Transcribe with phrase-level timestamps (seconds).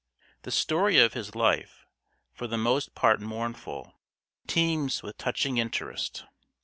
[0.41, 1.85] The story of his life
[2.33, 3.99] for the most part mournful
[4.47, 6.23] teems with touching interest.